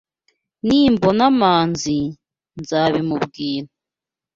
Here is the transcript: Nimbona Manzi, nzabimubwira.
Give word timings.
Nimbona 0.67 1.25
Manzi, 1.39 1.99
nzabimubwira. 2.59 3.67